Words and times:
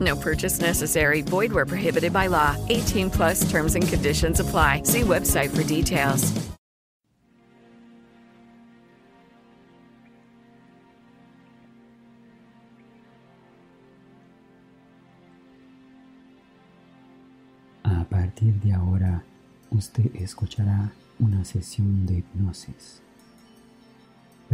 No 0.00 0.16
purchase 0.16 0.60
necessary. 0.60 1.22
Void 1.22 1.52
where 1.52 1.66
prohibited 1.66 2.12
by 2.12 2.28
law. 2.28 2.56
18 2.68 3.10
plus 3.10 3.48
terms 3.50 3.74
and 3.74 3.86
conditions 3.86 4.40
apply. 4.40 4.82
See 4.84 5.02
website 5.02 5.54
for 5.54 5.62
details. 5.62 6.32
A 17.84 18.04
partir 18.04 18.54
de 18.60 18.72
ahora, 18.72 19.22
usted 19.70 20.10
escuchará 20.16 20.90
una 21.20 21.44
sesión 21.44 22.06
de 22.06 22.18
hipnosis. 22.18 23.03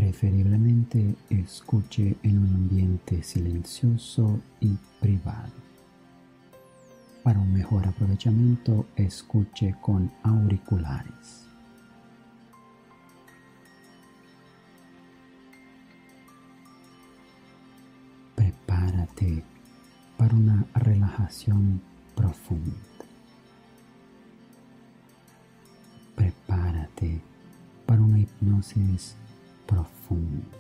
Preferiblemente 0.00 1.14
escuche 1.28 2.16
en 2.22 2.38
un 2.38 2.54
ambiente 2.54 3.22
silencioso 3.22 4.40
y 4.58 4.74
privado. 4.98 5.52
Para 7.22 7.38
un 7.38 7.52
mejor 7.52 7.86
aprovechamiento, 7.86 8.86
escuche 8.96 9.76
con 9.82 10.10
auriculares. 10.22 11.44
Prepárate 18.36 19.44
para 20.16 20.34
una 20.34 20.64
relajación 20.76 21.82
profunda. 22.16 22.72
Prepárate 26.16 27.20
para 27.84 28.00
una 28.00 28.18
hipnosis 28.18 29.14
profunda. 29.70 30.58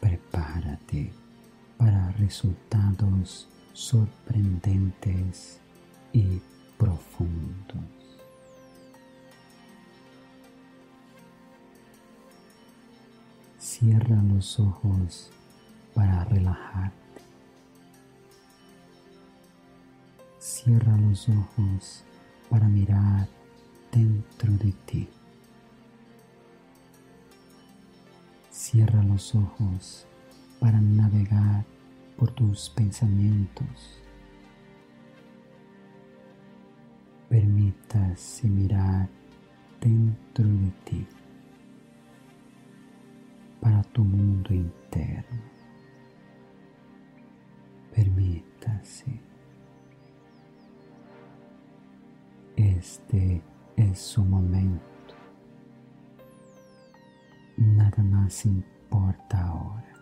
Prepárate 0.00 1.12
para 1.76 2.10
resultados 2.12 3.48
sorprendentes 3.74 5.60
y 6.14 6.40
profundos. 6.78 7.84
Cierra 13.58 14.22
los 14.22 14.58
ojos 14.58 15.30
para 15.94 16.24
relajarte. 16.24 16.96
Cierra 20.38 20.96
los 20.96 21.28
ojos 21.28 22.04
para 22.48 22.66
mirar 22.68 23.28
dentro 23.92 24.52
de 24.54 24.72
ti. 24.86 25.15
Cierra 28.68 29.00
los 29.04 29.32
ojos 29.36 30.08
para 30.58 30.80
navegar 30.80 31.64
por 32.16 32.32
tus 32.32 32.68
pensamientos. 32.68 34.02
Permítase 37.28 38.48
mirar 38.48 39.08
dentro 39.80 40.44
de 40.48 40.72
ti 40.84 41.06
para 43.60 43.84
tu 43.84 44.02
mundo 44.02 44.52
interno. 44.52 45.42
Permítase. 47.94 49.20
Este 52.56 53.40
es 53.76 53.96
su 54.00 54.24
momento. 54.24 54.95
Nada 57.86 58.02
más 58.02 58.44
importa 58.44 59.46
ahora. 59.46 59.94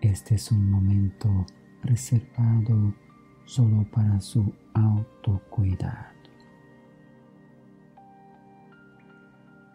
Este 0.00 0.36
es 0.36 0.50
un 0.50 0.70
momento 0.70 1.44
reservado 1.82 2.94
solo 3.44 3.84
para 3.92 4.18
su 4.22 4.50
autocuidado. 4.72 6.14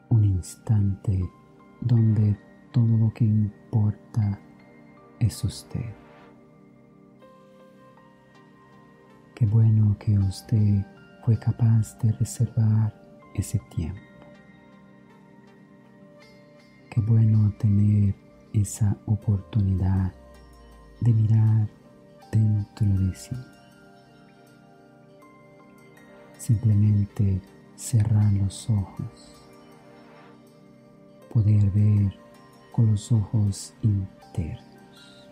Un 0.09 0.25
instante 0.25 1.21
donde 1.81 2.35
todo 2.71 2.97
lo 2.97 3.13
que 3.13 3.25
importa 3.25 4.39
es 5.19 5.43
usted. 5.43 5.93
Qué 9.35 9.45
bueno 9.45 9.95
que 9.99 10.17
usted 10.17 10.83
fue 11.23 11.37
capaz 11.37 11.95
de 11.99 12.11
reservar 12.13 12.91
ese 13.35 13.59
tiempo. 13.69 14.08
Qué 16.89 17.01
bueno 17.01 17.53
tener 17.59 18.15
esa 18.51 18.97
oportunidad 19.05 20.11
de 21.01 21.13
mirar 21.13 21.69
dentro 22.31 22.87
de 22.87 23.13
sí. 23.13 23.35
Simplemente 26.35 27.41
cerrar 27.75 28.33
los 28.33 28.67
ojos. 28.71 29.35
Poder 31.31 31.69
ver 31.69 32.11
con 32.71 32.87
los 32.87 33.11
ojos 33.11 33.75
internos. 33.83 35.29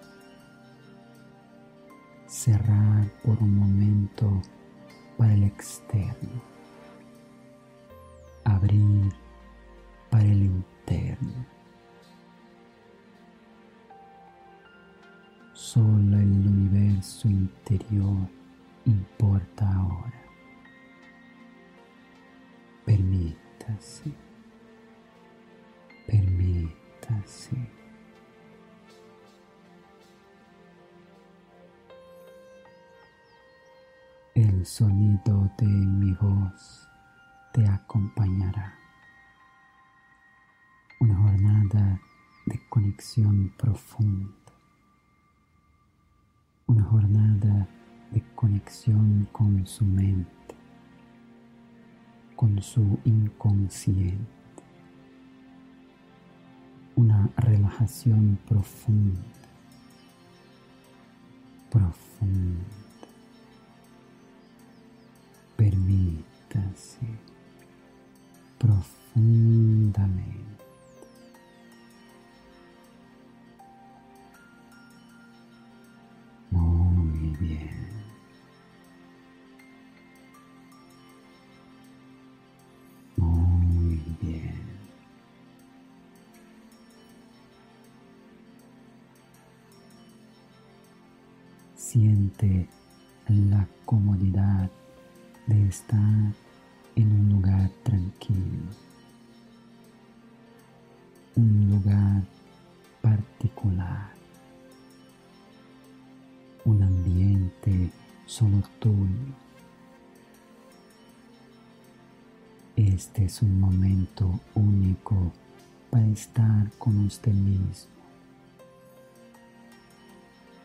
Cerrar 2.27 3.09
por 3.23 3.41
un 3.41 3.57
momento 3.57 4.43
para 5.17 5.33
el 5.33 5.43
externo. 5.43 6.39
Abrir 8.43 9.11
para 10.11 10.25
el 10.25 10.43
interno. 10.43 10.76
Solo 15.53 16.17
el 16.17 16.47
universo 16.47 17.27
interior 17.27 18.29
importa 18.85 19.71
ahora. 19.71 20.23
Permítase. 22.85 24.11
Permítase. 26.07 27.57
El 34.35 34.65
sonido 34.65 35.51
de 35.57 35.67
mi 35.67 36.13
voz 36.13 36.87
te 37.51 37.67
acompañará. 37.67 38.86
Una 40.99 41.15
jornada 41.15 42.01
de 42.47 42.59
conexión 42.69 43.53
profunda. 43.55 44.33
Una 46.65 46.83
jornada 46.85 47.67
de 48.11 48.23
conexión 48.33 49.27
con 49.31 49.67
su 49.67 49.85
mente, 49.85 50.55
con 52.35 52.59
su 52.63 52.97
inconsciente. 53.05 54.25
Una 56.95 57.29
relajación 57.37 58.39
profunda, 58.47 59.21
profunda. 61.69 62.65
Permítase 65.55 67.05
profundamente. 68.57 70.46
Solo 108.27 108.61
tuyo. 108.79 109.07
Este 112.75 113.25
es 113.25 113.41
un 113.41 113.59
momento 113.59 114.39
único 114.53 115.31
para 115.89 116.05
estar 116.07 116.69
con 116.77 117.05
usted 117.05 117.33
mismo. 117.33 117.89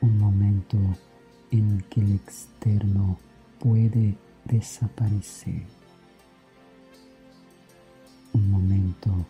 Un 0.00 0.18
momento 0.18 0.76
en 1.52 1.70
el 1.70 1.84
que 1.84 2.00
el 2.00 2.16
externo 2.16 3.16
puede 3.60 4.18
desaparecer. 4.44 5.62
Un 8.32 8.50
momento 8.50 9.24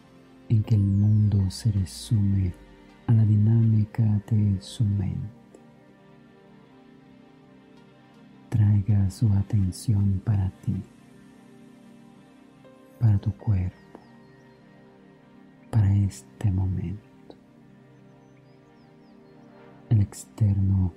en 0.49 0.63
que 0.63 0.75
el 0.75 0.81
mundo 0.81 1.51
se 1.51 1.71
resume 1.71 2.55
a 3.07 3.13
la 3.13 3.25
dinámica 3.27 4.03
de 4.31 4.57
su 4.63 4.85
mente. 4.85 5.42
Traiga 8.53 9.09
su 9.09 9.33
atención 9.33 10.21
para 10.27 10.51
ti, 10.61 10.77
para 13.01 13.17
tu 13.17 13.33
cuerpo, 13.39 13.99
para 15.71 15.91
este 15.95 16.51
momento. 16.51 17.35
El 19.89 20.03
externo 20.03 20.93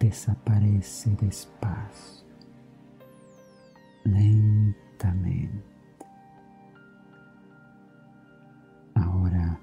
desaparece 0.00 1.14
despacio, 1.20 2.24
lentamente. 4.04 5.62
Ahora 8.94 9.60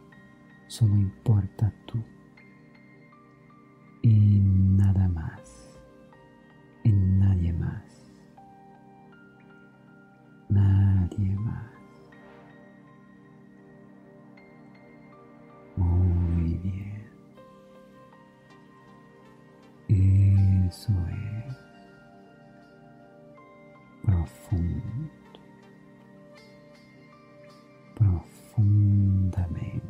solo 0.68 0.96
importa 0.96 1.74
tú 1.88 2.04
y 4.04 4.40
nada 4.42 5.08
más, 5.08 5.45
profundo, 24.36 25.10
profundamente. 27.96 29.82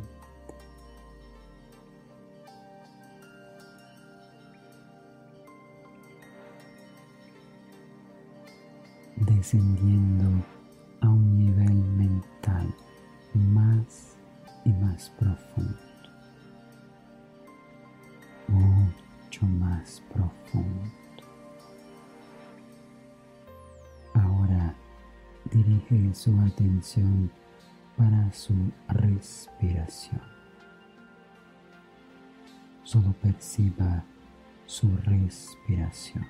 Descendiendo 9.18 10.44
a 11.02 11.10
un 11.10 11.40
nivel 11.40 11.74
mental 11.74 12.74
más 13.34 14.18
y 14.66 14.74
más 14.74 15.10
profundo. 15.12 15.78
Mucho 18.48 19.46
más 19.46 20.02
profundo. 20.14 21.05
Dirige 25.56 26.14
su 26.14 26.38
atención 26.42 27.32
para 27.96 28.30
su 28.34 28.54
respiración. 28.90 30.22
Solo 32.84 33.14
perciba 33.14 34.04
su 34.66 34.96
respiración. 34.98 36.28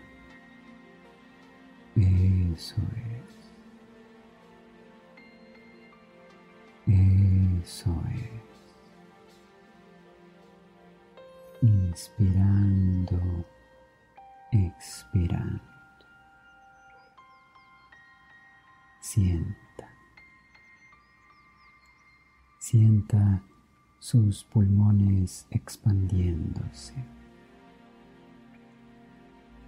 Eso 1.95 2.81
es. 2.93 3.35
Eso 6.87 8.03
es. 8.13 8.45
Inspirando, 11.63 13.19
expirando. 14.51 15.74
Sienta. 19.15 19.87
Sienta 22.59 23.41
sus 23.97 24.43
pulmones 24.43 25.47
expandiéndose. 25.51 26.95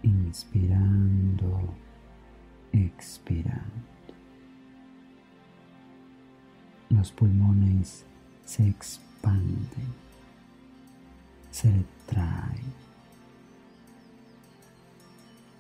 Inspirando, 0.03 1.73
expirando. 2.73 3.63
Los 6.89 7.13
pulmones 7.13 8.05
se 8.43 8.67
expanden, 8.67 9.93
se 11.51 11.71
retraen. 11.71 12.73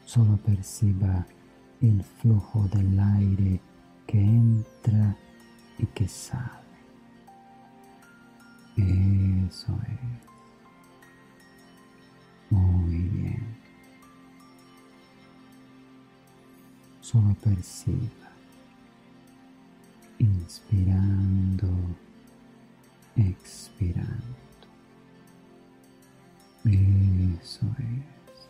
Solo 0.03 0.35
perciba 0.35 1.25
el 1.79 2.03
flujo 2.03 2.67
del 2.67 2.99
aire 2.99 3.61
que 4.07 4.19
entra 4.19 5.15
y 5.77 5.85
que 5.87 6.07
sale. 6.07 6.67
Eso 8.77 9.77
es. 9.87 10.27
Muy 12.49 13.03
bien. 13.09 13.57
Solo 17.01 17.35
perciba. 17.43 18.31
Inspirando, 20.19 21.69
expirando. 23.15 24.37
Eso 26.65 27.65
es. 27.79 28.49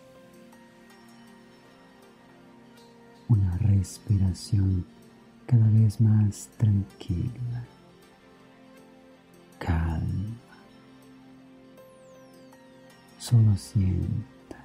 Una 3.28 3.58
respiración 3.58 4.86
cada 5.48 5.68
vez 5.70 6.00
más 6.02 6.50
tranquila, 6.58 7.64
calma. 9.58 10.36
Solo 13.18 13.56
sienta. 13.56 14.58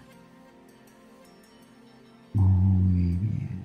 Muy 2.34 3.14
bien. 3.16 3.62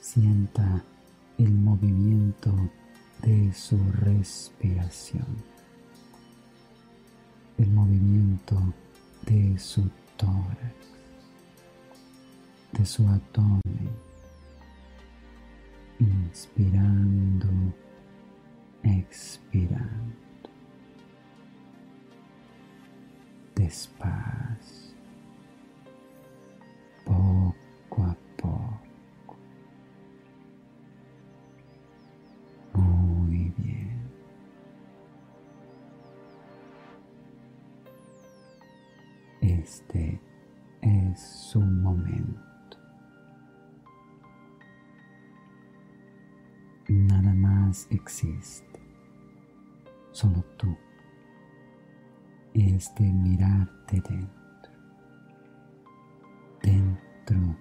Sienta 0.00 0.82
el 1.38 1.52
movimiento 1.52 2.52
de 3.22 3.52
su 3.52 3.78
respiración, 3.92 5.26
el 7.58 7.70
movimiento 7.70 8.60
de 9.26 9.58
su 9.58 9.88
tórax, 10.16 10.91
de 12.72 12.86
su 12.86 13.06
inspirando, 15.98 17.48
expirando, 18.82 20.16
despacio, 23.54 24.96
poco 27.04 28.02
a 28.04 28.16
poco. 28.36 29.36
Muy 32.74 33.52
bien. 33.58 34.00
Este 39.42 40.20
es 40.80 41.20
su 41.20 41.60
momento. 41.60 42.51
Existe. 47.90 48.80
Solo 50.12 50.44
tú. 50.56 50.76
Este 52.54 53.02
mirarte 53.02 54.00
dentro. 54.08 54.72
Dentro 56.62 57.56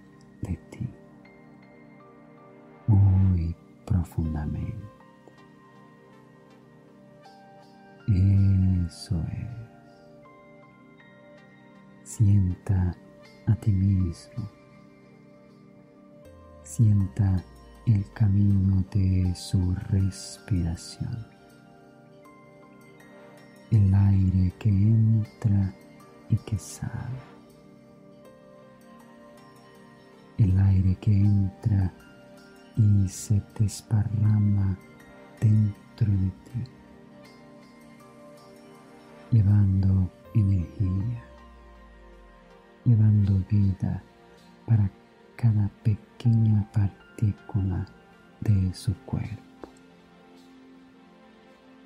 cuerpo, 49.05 49.69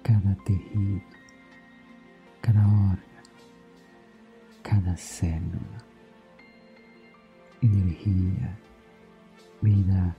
cada 0.03 0.35
tejido, 0.43 1.01
cada 2.41 2.61
órgano, 2.67 3.01
cada 4.61 4.95
célula, 4.97 5.83
energía, 7.61 8.57
vida 9.61 10.15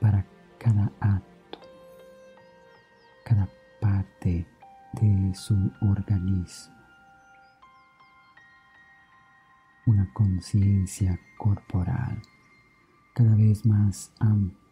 para 0.00 0.24
cada 0.58 0.90
acto, 1.00 1.58
cada 3.24 3.48
parte 3.80 4.46
de 4.92 5.34
su 5.34 5.54
organismo. 5.80 6.74
Una 9.86 10.12
conciencia 10.12 11.18
corporal 11.38 12.20
cada 13.18 13.34
vez 13.34 13.66
más 13.66 14.12
amplia, 14.20 14.67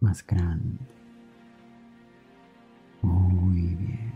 más 0.00 0.24
grande. 0.26 0.78
Muy 3.02 3.74
bien. 3.74 4.07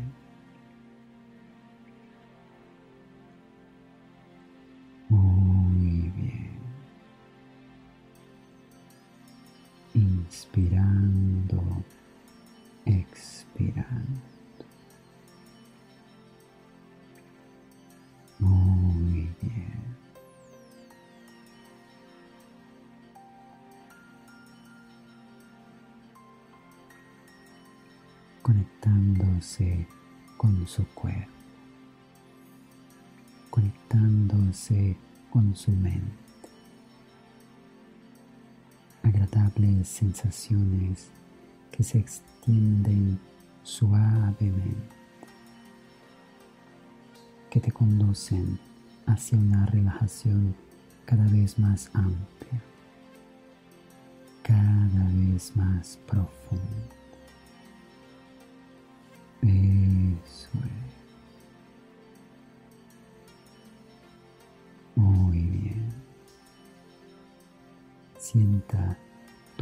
Sensaciones 40.02 41.10
que 41.70 41.84
se 41.84 41.98
extienden 41.98 43.20
suavemente, 43.62 44.96
que 47.48 47.60
te 47.60 47.70
conducen 47.70 48.58
hacia 49.06 49.38
una 49.38 49.64
relajación 49.66 50.56
cada 51.04 51.24
vez 51.28 51.56
más 51.56 51.88
amplia, 51.94 52.60
cada 54.42 55.04
vez 55.14 55.54
más 55.54 56.00
profunda. 56.08 56.96
Eso 59.42 60.50
es. 60.64 60.92
Muy 64.96 65.38
bien. 65.38 65.92
Sienta 68.18 68.98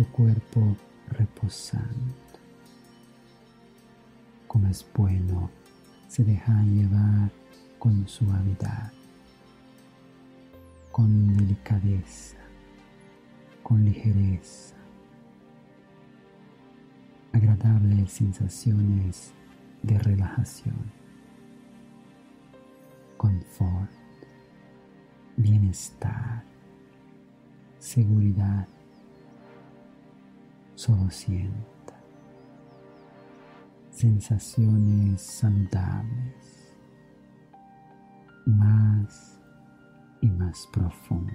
tu 0.01 0.07
cuerpo 0.13 0.75
reposando. 1.11 2.15
Como 4.47 4.67
es 4.69 4.87
bueno, 4.95 5.51
se 6.09 6.25
deja 6.25 6.63
llevar 6.63 7.31
con 7.79 8.09
suavidad, 8.09 8.93
con 10.91 11.37
delicadeza, 11.37 12.39
con 13.63 13.85
ligereza. 13.85 14.75
Agradables 17.35 18.11
sensaciones 18.11 19.33
de 19.83 19.99
relajación, 19.99 20.91
confort, 23.19 23.91
bienestar, 25.37 26.43
seguridad. 27.79 28.67
Solo 30.81 31.11
sienta 31.11 32.01
sensaciones 33.91 35.21
saludables, 35.21 36.75
más 38.47 39.39
y 40.23 40.31
más 40.31 40.67
profundo, 40.73 41.35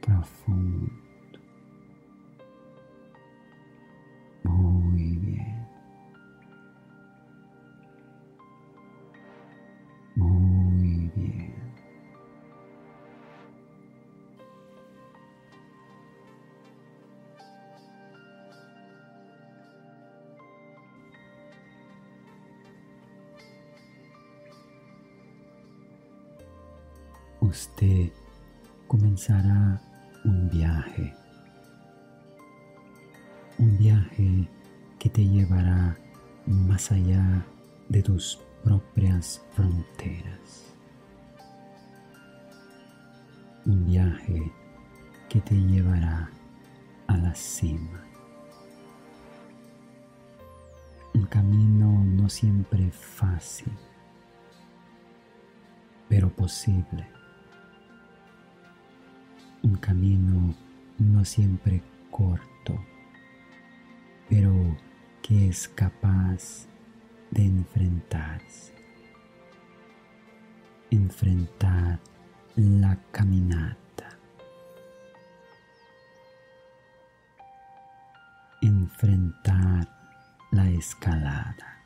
profundo. 0.00 1.05
Usted 27.46 28.10
comenzará 28.88 29.80
un 30.24 30.48
viaje 30.48 31.14
un 33.58 33.78
viaje 33.78 34.48
que 34.98 35.08
te 35.08 35.26
llevará 35.26 35.96
más 36.46 36.92
allá 36.92 37.44
de 37.88 38.02
tus 38.02 38.38
propias 38.62 39.42
fronteras. 39.52 40.74
Un 43.64 43.86
viaje 43.86 44.52
que 45.28 45.40
te 45.40 45.54
llevará 45.54 46.30
a 47.06 47.16
la 47.16 47.34
cima. 47.34 48.04
Un 51.14 51.24
camino 51.26 52.04
no 52.04 52.28
siempre 52.28 52.90
fácil, 52.90 53.72
pero 56.08 56.28
posible. 56.28 57.15
Un 59.66 59.74
camino 59.78 60.54
no 60.98 61.24
siempre 61.24 61.82
corto 62.12 62.78
pero 64.28 64.76
que 65.22 65.48
es 65.48 65.68
capaz 65.68 66.66
de 67.30 67.44
enfrentarse, 67.44 68.72
enfrentar 70.90 72.00
la 72.56 72.96
caminata, 73.12 74.18
enfrentar 78.62 79.88
la 80.50 80.70
escalada. 80.70 81.82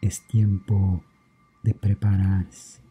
Es 0.00 0.26
tiempo 0.26 1.02
de 1.62 1.74
prepararse. 1.74 2.87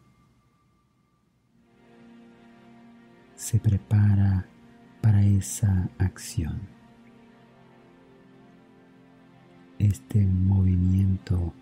Se 3.38 3.60
prepara 3.60 4.44
para 5.00 5.22
esa 5.24 5.88
acción. 5.96 6.58
Este 9.78 10.26
movimiento 10.26 11.54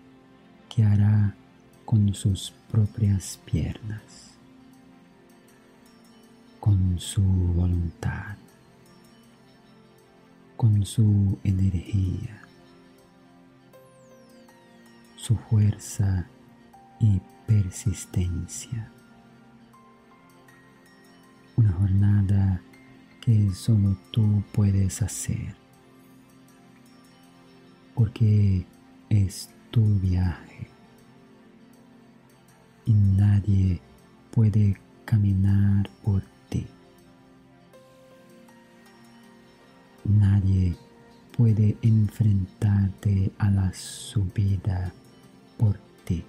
que 0.69 0.83
hará 0.83 1.35
con 1.85 2.15
sus 2.15 2.51
propias 2.71 3.39
piernas, 3.45 4.31
con 6.59 6.99
su 6.99 7.21
voluntad, 7.21 8.37
con 10.55 10.83
su 10.83 11.37
energía, 11.43 12.41
su 15.15 15.35
fuerza 15.35 16.27
y 16.99 17.21
persistencia. 17.45 18.91
Una 21.57 21.71
jornada 21.73 22.61
que 23.19 23.51
solo 23.51 23.97
tú 24.11 24.43
puedes 24.53 25.01
hacer, 25.01 25.55
porque 27.95 28.63
es 29.09 29.49
tu 29.71 29.83
viaje 29.99 30.67
y 32.85 32.93
nadie 32.93 33.81
puede 34.29 34.79
caminar 35.03 35.89
por 36.03 36.21
ti. 36.49 36.67
Nadie 40.05 40.75
puede 41.35 41.75
enfrentarte 41.81 43.31
a 43.39 43.49
la 43.49 43.73
subida 43.73 44.93
por 45.57 45.79
ti. 46.05 46.23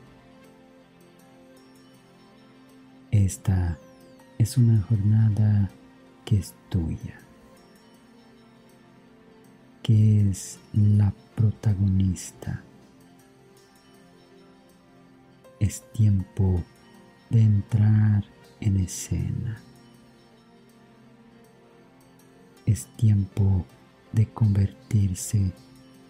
Esta 3.10 3.78
es 4.38 4.56
una 4.56 4.80
jornada 4.82 5.68
que 6.24 6.38
es 6.38 6.54
tuya, 6.68 7.18
que 9.82 10.30
es 10.30 10.60
la 10.72 11.12
protagonista. 11.34 12.62
Es 15.58 15.82
tiempo 15.92 16.62
de 17.30 17.40
entrar 17.40 18.24
en 18.60 18.76
escena. 18.76 19.60
Es 22.64 22.86
tiempo 22.96 23.66
de 24.12 24.26
convertirse 24.26 25.52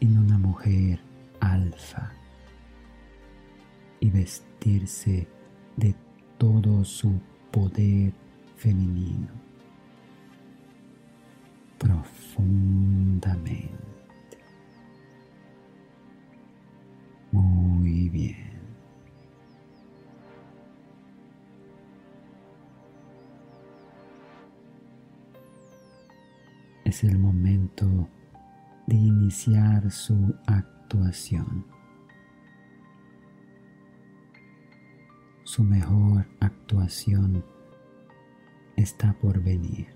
en 0.00 0.18
una 0.18 0.36
mujer 0.36 1.00
alfa 1.40 2.12
y 4.00 4.10
vestirse 4.10 5.26
de 5.76 5.94
todo 6.36 6.84
su 6.84 7.18
poder 7.50 8.12
femenino 8.56 9.28
profundamente. 11.78 13.72
Muy 17.30 18.08
bien. 18.08 18.48
Es 26.84 27.04
el 27.04 27.18
momento 27.18 28.08
de 28.86 28.96
iniciar 28.96 29.90
su 29.90 30.34
actuación. 30.46 31.77
Su 35.48 35.64
mejor 35.64 36.26
actuación 36.40 37.42
está 38.76 39.14
por 39.14 39.42
venir. 39.42 39.86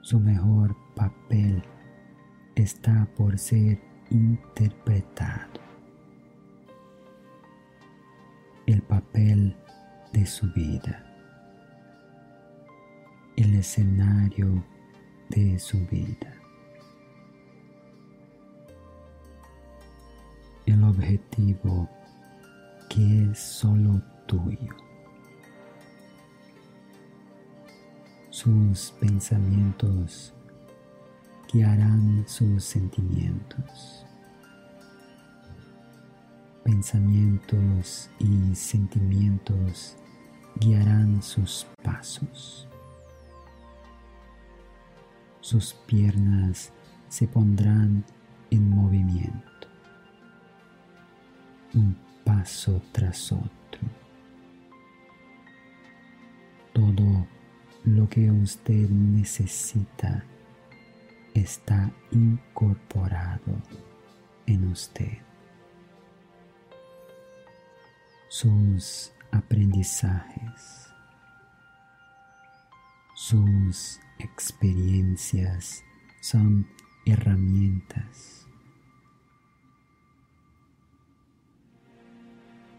Su 0.00 0.18
mejor 0.18 0.74
papel 0.96 1.62
está 2.56 3.06
por 3.16 3.38
ser 3.38 3.80
interpretado. 4.10 5.60
El 8.66 8.82
papel 8.82 9.56
de 10.12 10.26
su 10.26 10.52
vida 10.52 11.06
el 13.36 13.54
escenario 13.54 14.64
de 15.28 15.56
su 15.60 15.78
vida. 15.86 16.34
El 20.66 20.82
objetivo 20.82 21.88
que 22.92 23.30
es 23.30 23.38
solo 23.38 24.02
tuyo. 24.26 24.74
Sus 28.30 28.90
pensamientos 29.00 30.34
guiarán 31.52 32.24
sus 32.26 32.64
sentimientos. 32.64 34.04
Pensamientos 36.64 38.10
y 38.18 38.54
sentimientos 38.54 39.96
guiarán 40.60 41.22
sus 41.22 41.66
pasos 41.82 42.68
sus 45.42 45.74
piernas 45.86 46.72
se 47.08 47.26
pondrán 47.26 48.04
en 48.50 48.70
movimiento, 48.70 49.68
un 51.74 51.94
paso 52.24 52.80
tras 52.92 53.32
otro. 53.32 53.80
Todo 56.72 57.26
lo 57.84 58.08
que 58.08 58.30
usted 58.30 58.88
necesita 58.88 60.24
está 61.34 61.90
incorporado 62.10 63.60
en 64.46 64.68
usted. 64.70 65.18
Sus 68.28 69.12
aprendizajes, 69.30 70.88
sus 73.14 74.00
experiencias 74.18 75.82
son 76.20 76.66
herramientas. 77.04 78.41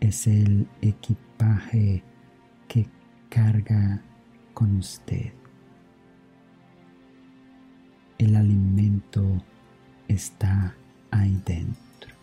Es 0.03 0.27
el 0.27 0.67
equipaje 0.81 2.03
que 2.67 2.85
carga 3.29 4.01
con 4.53 4.75
usted. 4.75 5.31
El 8.17 8.35
alimento 8.35 9.41
está 10.09 10.75
ahí 11.09 11.41
dentro. 11.45 12.13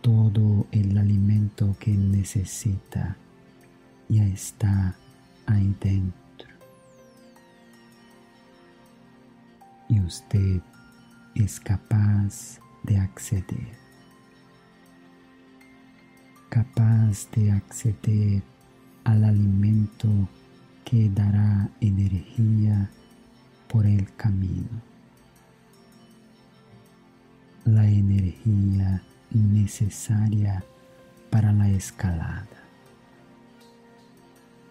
Todo 0.00 0.66
el 0.72 0.98
alimento 0.98 1.76
que 1.78 1.92
necesita 1.92 3.16
ya 4.08 4.24
está 4.24 4.96
ahí 5.46 5.76
dentro. 5.80 6.48
Y 9.88 10.00
usted 10.00 10.60
es 11.36 11.60
capaz 11.60 12.58
de 12.82 12.98
acceder. 12.98 13.81
Capaz 16.52 17.30
de 17.30 17.50
acceder 17.50 18.42
al 19.04 19.24
alimento 19.24 20.10
que 20.84 21.08
dará 21.08 21.70
energía 21.80 22.90
por 23.68 23.86
el 23.86 24.14
camino. 24.16 24.68
La 27.64 27.88
energía 27.88 29.02
necesaria 29.30 30.62
para 31.30 31.54
la 31.54 31.70
escalada. 31.70 32.46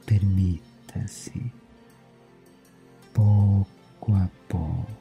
Permite 0.06 1.00
así, 1.04 1.52
poco 3.12 4.15
a 4.15 4.30
poco. 4.48 5.01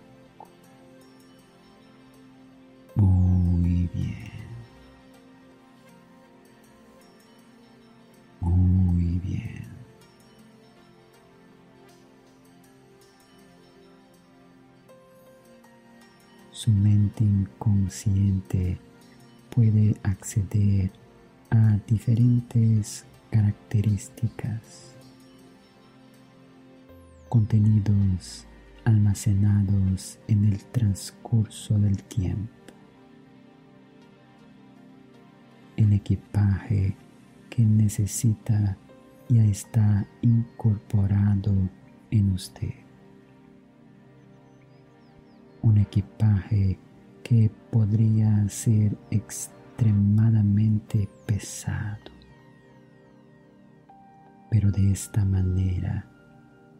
Inconsciente 17.24 18.78
puede 19.54 19.96
acceder 20.02 20.90
a 21.50 21.78
diferentes 21.87 23.04
características 23.30 24.94
contenidos 27.30 28.44
almacenados 28.85 30.18
en 30.26 30.46
el 30.46 30.64
transcurso 30.64 31.78
del 31.78 32.02
tiempo. 32.02 32.50
El 35.76 35.92
equipaje 35.92 36.96
que 37.48 37.62
necesita 37.62 38.76
ya 39.28 39.44
está 39.44 40.06
incorporado 40.22 41.54
en 42.11 42.33
usted. 42.33 42.74
Un 45.62 45.78
equipaje 45.78 46.78
que 47.30 47.50
podría 47.70 48.48
ser 48.48 48.98
extremadamente 49.12 51.08
pesado. 51.26 52.10
Pero 54.50 54.72
de 54.72 54.90
esta 54.90 55.24
manera 55.24 56.10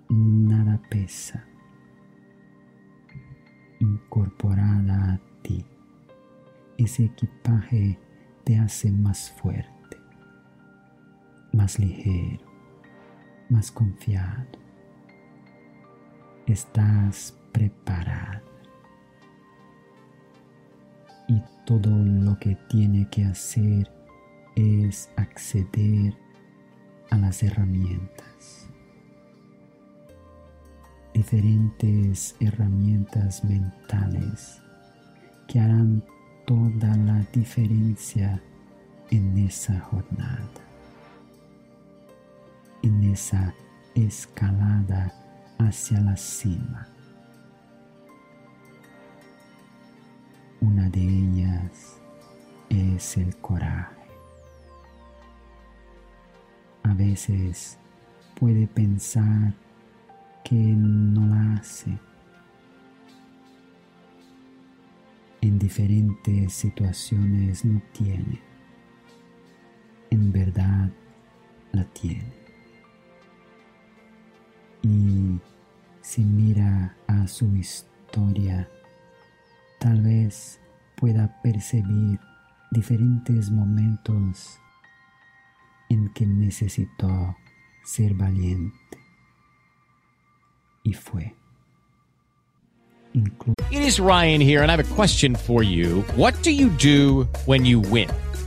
nada 0.09 0.83
pesa. 0.91 1.47
incorporada 3.79 5.13
a 5.13 5.21
ti. 5.43 5.65
Ese 6.77 7.05
equipaje 7.05 7.99
te 8.45 8.59
hace 8.59 8.91
más 8.91 9.31
fuerte, 9.31 9.97
más 11.53 11.79
ligero, 11.79 12.45
más 13.49 13.71
confiado. 13.71 14.59
Estás 16.47 17.39
preparado. 17.53 18.50
Todo 21.71 21.97
lo 22.05 22.37
que 22.41 22.57
tiene 22.69 23.07
que 23.11 23.25
hacer 23.25 23.89
es 24.57 25.09
acceder 25.15 26.17
a 27.11 27.17
las 27.17 27.45
herramientas. 27.45 28.69
Diferentes 31.15 32.35
herramientas 32.41 33.45
mentales 33.45 34.61
que 35.47 35.61
harán 35.61 36.03
toda 36.45 36.97
la 36.97 37.25
diferencia 37.33 38.43
en 39.13 39.39
esa 39.39 39.79
jornada, 39.79 40.51
en 42.83 43.05
esa 43.05 43.55
escalada 43.95 45.13
hacia 45.59 46.01
la 46.01 46.17
cima. 46.17 46.90
Una 50.61 50.91
de 50.91 51.01
ellas 51.01 51.99
es 52.69 53.17
el 53.17 53.35
coraje. 53.37 53.97
A 56.83 56.93
veces 56.93 57.79
puede 58.39 58.67
pensar 58.67 59.55
que 60.45 60.57
no 60.57 61.27
la 61.27 61.55
hace. 61.55 61.99
En 65.41 65.59
diferentes 65.59 66.53
situaciones 66.53 67.65
no 67.65 67.81
tiene. 67.93 68.41
En 70.11 70.31
verdad 70.31 70.91
la 71.73 71.85
tiene. 71.85 72.33
Y 74.83 75.39
si 76.03 76.23
mira 76.23 76.97
a 77.07 77.27
su 77.27 77.55
historia, 77.57 78.69
tal 79.81 80.03
vez 80.03 80.61
pueda 80.97 81.41
percibir 81.43 82.21
diferentes 82.71 83.51
momentos 83.51 84.61
en 85.89 86.13
que 86.13 86.27
necesitó 86.27 87.37
ser 87.85 88.15
valiente. 88.15 88.77
Y 90.85 90.93
fue. 90.93 91.35
It 93.73 93.83
is 93.83 93.99
Ryan 93.99 94.41
here, 94.41 94.63
and 94.63 94.71
I 94.71 94.77
have 94.77 94.81
a 94.81 94.95
question 94.95 95.35
for 95.35 95.65
you. 95.65 96.03
What 96.15 96.35
do 96.43 96.53
you 96.53 96.69
do 96.69 97.27
when 97.47 97.65
you 97.65 97.81
win? 97.81 98.09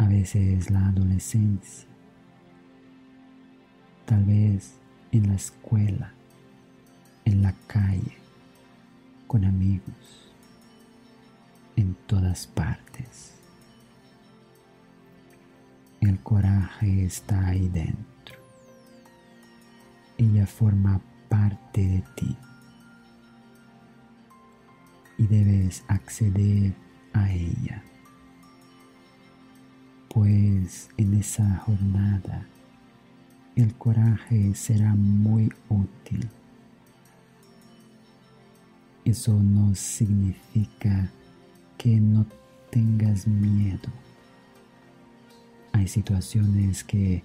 A 0.00 0.08
veces 0.08 0.70
la 0.70 0.86
adolescencia, 0.86 1.86
tal 4.06 4.24
vez 4.24 4.78
en 5.12 5.28
la 5.28 5.34
escuela, 5.34 6.14
en 7.26 7.42
la 7.42 7.52
calle, 7.66 8.16
con 9.26 9.44
amigos, 9.44 10.32
en 11.76 11.94
todas 12.06 12.46
partes. 12.46 13.34
El 16.00 16.18
coraje 16.20 17.04
está 17.04 17.48
ahí 17.48 17.68
dentro. 17.68 18.38
Ella 20.16 20.46
forma 20.46 20.98
parte 21.28 21.86
de 21.86 22.02
ti 22.16 22.38
y 25.18 25.26
debes 25.26 25.84
acceder 25.88 26.74
a 27.12 27.30
ella 27.30 27.84
pues 30.12 30.88
en 30.96 31.14
esa 31.14 31.58
jornada 31.58 32.44
el 33.54 33.72
coraje 33.74 34.54
será 34.56 34.94
muy 34.96 35.52
útil. 35.68 36.28
Eso 39.04 39.34
no 39.34 39.74
significa 39.76 41.10
que 41.78 42.00
no 42.00 42.26
tengas 42.70 43.28
miedo. 43.28 43.88
Hay 45.72 45.86
situaciones 45.86 46.82
que 46.82 47.22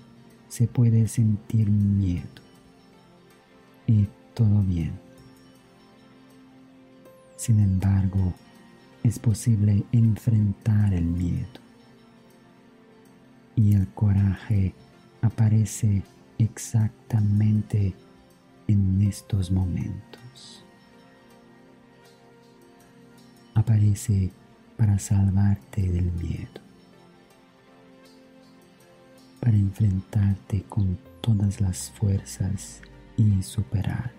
se 0.48 0.68
puede 0.68 1.08
sentir 1.08 1.70
miedo 1.70 2.28
y 3.88 4.08
todo 4.36 4.62
bien. 4.62 4.94
Sin 7.36 7.60
embargo, 7.60 8.34
es 9.04 9.18
posible 9.18 9.84
enfrentar 9.92 10.94
el 10.94 11.06
miedo 11.06 11.65
y 13.56 13.74
el 13.74 13.88
coraje 13.90 14.74
aparece 15.22 16.04
exactamente 16.38 17.94
en 18.68 19.02
estos 19.02 19.52
momentos. 19.52 20.66
Aparece 23.54 24.32
para 24.78 25.00
salvarte 25.00 25.82
del 25.82 26.12
miedo, 26.14 26.62
para 29.40 29.56
enfrentarte 29.56 30.64
con 30.64 30.98
todas 31.22 31.62
las 31.62 31.92
fuerzas 31.92 32.82
y 33.16 33.42
superar, 33.42 34.12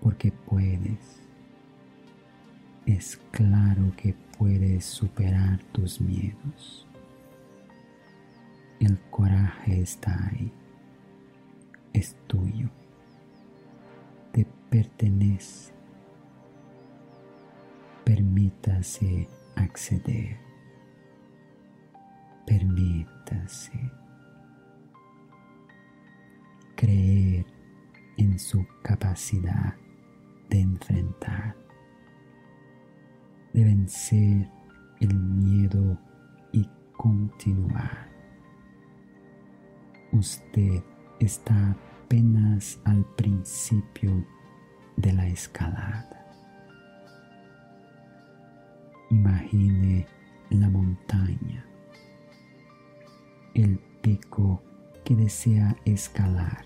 porque 0.00 0.32
puedes. 0.32 1.20
Es 2.86 3.18
claro 3.30 3.92
que 3.96 4.14
puedes 4.38 4.84
superar 4.84 5.58
tus 5.72 6.00
miedos. 6.00 6.83
El 8.80 8.98
coraje 9.10 9.80
está 9.80 10.28
ahí. 10.28 10.52
Es 11.92 12.16
tuyo. 12.26 12.68
Te 14.32 14.46
pertenece. 14.70 15.72
Permítase 18.04 19.28
acceder. 19.56 20.38
Permítase 22.46 24.04
creer 26.76 27.46
en 28.16 28.38
su 28.38 28.66
capacidad 28.82 29.74
de 30.50 30.60
enfrentar, 30.60 31.56
de 33.52 33.64
vencer 33.64 34.50
el 35.00 35.14
miedo 35.14 35.98
y 36.52 36.68
continuar. 36.96 38.13
Usted 40.14 40.80
está 41.18 41.76
apenas 42.04 42.78
al 42.84 43.04
principio 43.16 44.24
de 44.96 45.12
la 45.12 45.26
escalada. 45.26 46.24
Imagine 49.10 50.06
la 50.50 50.68
montaña, 50.68 51.66
el 53.54 53.80
pico 54.02 54.62
que 55.04 55.16
desea 55.16 55.74
escalar. 55.84 56.64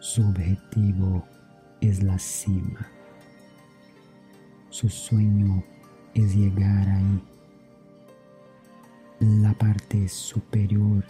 Su 0.00 0.26
objetivo 0.26 1.26
es 1.82 2.02
la 2.02 2.18
cima. 2.18 2.90
Su 4.70 4.88
sueño 4.88 5.62
es 6.14 6.34
llegar 6.34 6.88
ahí. 6.88 7.22
La 9.20 9.52
parte 9.52 10.08
superior 10.08 11.04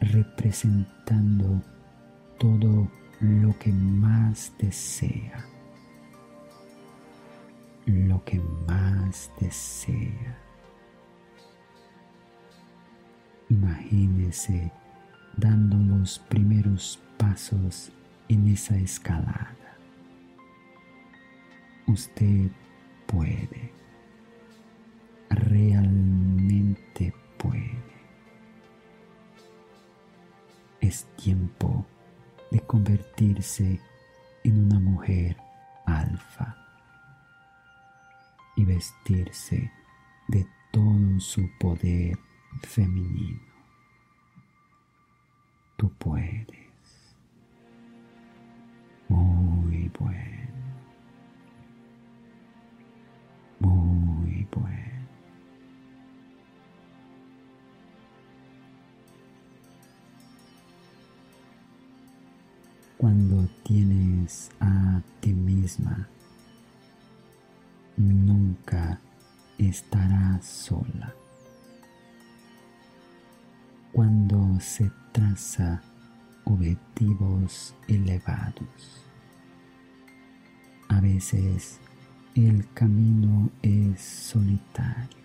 representando 0.00 1.62
todo 2.38 2.88
lo 3.20 3.58
que 3.58 3.72
más 3.72 4.52
desea, 4.58 5.44
lo 7.86 8.24
que 8.24 8.40
más 8.66 9.30
desea. 9.40 10.38
Imagínese 13.50 14.70
dando 15.36 15.78
los 15.78 16.18
primeros 16.18 17.00
pasos 17.16 17.90
en 18.28 18.48
esa 18.48 18.76
escalada. 18.76 19.56
Usted 21.86 22.50
puede. 23.06 23.72
Realmente 25.30 27.14
puede. 27.38 27.87
Es 30.80 31.06
tiempo 31.16 31.84
de 32.50 32.60
convertirse 32.60 33.80
en 34.44 34.66
una 34.66 34.80
mujer 34.80 35.36
alfa 35.86 36.56
y 38.56 38.64
vestirse 38.64 39.70
de 40.28 40.46
todo 40.72 41.20
su 41.20 41.48
poder 41.58 42.18
femenino. 42.62 43.40
Tú 45.76 45.90
puedes. 45.98 46.46
Muy 49.08 49.90
bueno. 49.98 50.48
Muy 53.60 54.07
Cuando 62.98 63.48
tienes 63.62 64.50
a 64.58 65.00
ti 65.20 65.32
misma, 65.32 66.08
nunca 67.96 68.98
estarás 69.56 70.44
sola. 70.44 71.14
Cuando 73.92 74.58
se 74.58 74.90
traza 75.12 75.80
objetivos 76.42 77.72
elevados, 77.86 79.04
a 80.88 81.00
veces 81.00 81.78
el 82.34 82.66
camino 82.74 83.48
es 83.62 84.00
solitario 84.00 85.18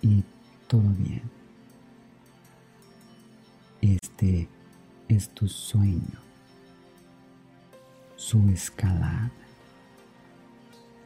y 0.00 0.24
todo 0.66 0.88
bien. 0.96 1.22
Este 3.82 4.48
es 5.10 5.28
tu 5.30 5.48
sueño, 5.48 6.20
su 8.14 8.48
escalada, 8.48 9.30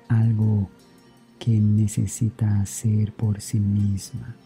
algo 0.08 0.68
que 1.38 1.58
necesita 1.58 2.60
hacer 2.60 3.14
por 3.14 3.40
sí 3.40 3.58
misma, 3.58 4.36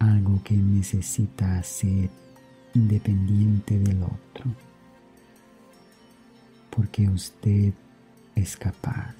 algo 0.00 0.42
que 0.42 0.56
necesita 0.56 1.58
hacer 1.58 2.10
independiente 2.74 3.78
del 3.78 4.02
otro, 4.02 4.52
porque 6.70 7.08
usted 7.08 7.72
es 8.34 8.56
capaz. 8.56 9.14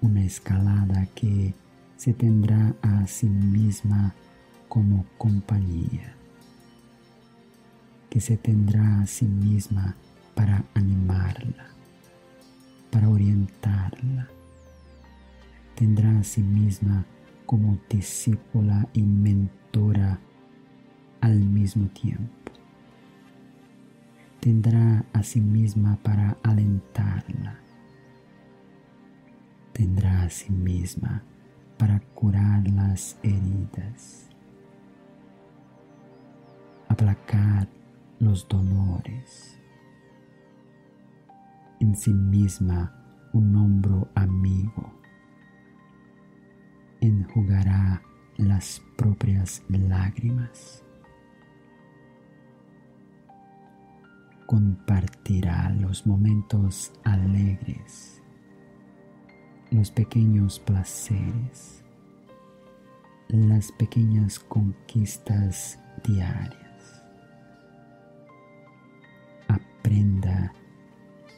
Una 0.00 0.24
escalada 0.24 1.06
que 1.06 1.54
se 1.96 2.12
tendrá 2.12 2.74
a 2.82 3.06
sí 3.08 3.26
misma 3.26 4.14
como 4.68 5.06
compañía, 5.18 6.14
que 8.10 8.20
se 8.20 8.36
tendrá 8.36 9.00
a 9.00 9.06
sí 9.06 9.26
misma 9.26 9.96
para 10.34 10.64
animarla, 10.74 11.68
para 12.90 13.08
orientarla, 13.08 14.28
tendrá 15.74 16.18
a 16.18 16.24
sí 16.24 16.42
misma 16.42 17.04
como 17.46 17.78
discípula 17.88 18.88
y 18.92 19.02
mentora 19.02 20.18
al 21.20 21.38
mismo 21.38 21.88
tiempo. 21.88 22.52
Tendrá 24.40 25.04
a 25.12 25.22
sí 25.22 25.40
misma 25.40 25.96
para 26.02 26.36
alentarla. 26.42 27.58
Tendrá 29.72 30.22
a 30.22 30.30
sí 30.30 30.52
misma 30.52 31.22
para 31.76 32.00
curar 32.14 32.68
las 32.68 33.18
heridas 33.22 34.26
aplacar 36.96 37.68
los 38.20 38.48
dolores. 38.48 39.60
En 41.78 41.94
sí 41.94 42.14
misma 42.14 42.90
un 43.34 43.54
hombro 43.54 44.08
amigo 44.14 44.98
enjugará 47.02 48.00
las 48.38 48.80
propias 48.96 49.62
lágrimas. 49.68 50.82
Compartirá 54.46 55.68
los 55.68 56.06
momentos 56.06 56.94
alegres, 57.04 58.22
los 59.70 59.90
pequeños 59.90 60.60
placeres, 60.60 61.84
las 63.28 63.70
pequeñas 63.72 64.38
conquistas 64.38 65.78
diarias. 66.02 66.65
Aprenda 69.86 70.52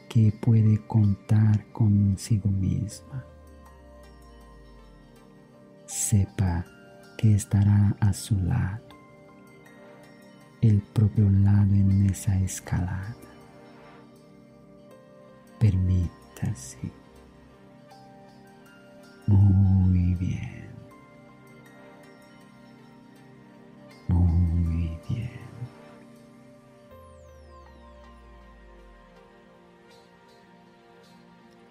que 0.08 0.32
puede 0.40 0.78
contar 0.86 1.66
consigo 1.66 2.48
misma. 2.48 3.22
Sepa 5.84 6.64
que 7.18 7.34
estará 7.34 7.94
a 8.00 8.12
su 8.14 8.38
lado, 8.38 8.82
el 10.62 10.80
propio 10.80 11.28
lado 11.28 11.74
en 11.74 12.06
esa 12.06 12.38
escalada. 12.38 13.14
Permítase. 15.58 16.90
Muy 19.26 20.14
bien. 20.14 20.67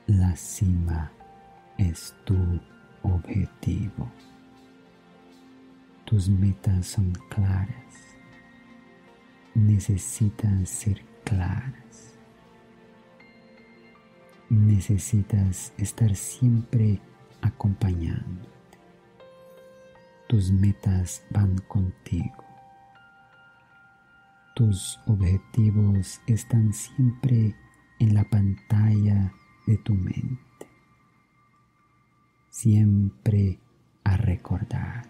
La 0.08 0.34
cima 0.38 1.12
es 1.78 2.16
tu 2.24 2.62
objetivo. 3.04 4.10
Tus 6.06 6.30
metas 6.30 6.88
son 6.88 7.12
claras. 7.30 8.16
Necesitan 9.54 10.66
ser 10.66 11.04
claras. 11.26 12.14
Necesitas 14.50 15.74
estar 15.78 16.16
siempre 16.16 17.02
acompañándote. 17.42 18.80
Tus 20.30 20.54
metas 20.54 21.22
van 21.32 21.58
contigo. 21.68 22.46
Tus 24.56 24.98
objetivos 25.06 26.22
están 26.28 26.72
siempre 26.72 27.54
en 28.00 28.14
la 28.14 28.24
pantalla 28.24 29.34
de 29.68 29.78
tu 29.78 29.94
mente. 29.94 30.66
Siempre 32.50 33.60
a 34.04 34.16
recordar. 34.18 35.06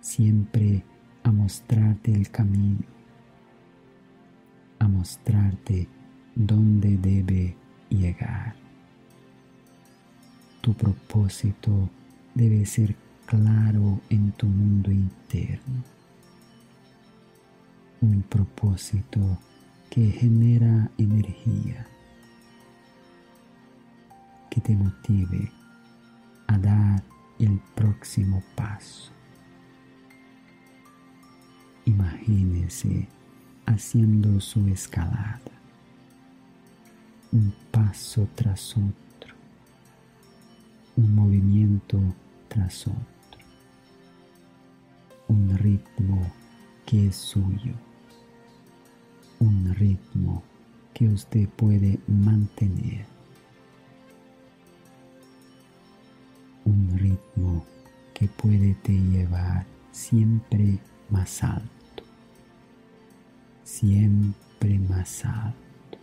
Siempre 0.00 0.84
a 1.22 1.30
mostrarte 1.30 2.12
el 2.12 2.30
camino. 2.30 2.84
A 4.80 4.88
mostrarte 4.88 5.88
dónde 6.34 6.98
debe 6.98 7.56
llegar. 7.88 8.56
Tu 10.60 10.74
propósito 10.74 11.88
debe 12.34 12.66
ser 12.66 12.96
claro 13.24 14.00
en 14.10 14.32
tu 14.32 14.46
mundo 14.46 14.90
interno. 14.90 15.84
Un 18.00 18.22
propósito 18.22 19.38
que 19.90 20.10
genera 20.10 20.90
energía 20.98 21.86
que 24.50 24.60
te 24.60 24.74
motive 24.76 25.50
a 26.48 26.58
dar 26.58 27.02
el 27.38 27.60
próximo 27.74 28.42
paso. 28.56 29.12
Imagínese 31.86 33.08
haciendo 33.66 34.40
su 34.40 34.66
escalada, 34.66 35.40
un 37.32 37.54
paso 37.70 38.28
tras 38.34 38.76
otro, 38.76 39.34
un 40.96 41.14
movimiento 41.14 41.98
tras 42.48 42.86
otro, 42.86 43.40
un 45.28 45.56
ritmo 45.56 46.30
que 46.84 47.06
es 47.06 47.16
suyo, 47.16 47.74
un 49.38 49.72
ritmo 49.74 50.42
que 50.92 51.08
usted 51.08 51.48
puede 51.50 52.00
mantener 52.08 53.06
un 56.64 56.98
ritmo 56.98 57.64
que 58.14 58.26
puede 58.28 58.74
te 58.82 58.92
llevar 58.92 59.64
siempre 59.92 60.78
más 61.08 61.42
alto, 61.42 62.04
siempre 63.64 64.78
más 64.78 65.24
alto, 65.24 65.98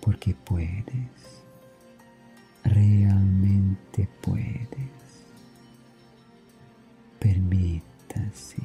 porque 0.00 0.34
puedes, 0.34 1.42
realmente 2.64 4.08
puedes. 4.20 4.94
Permítase, 7.18 8.62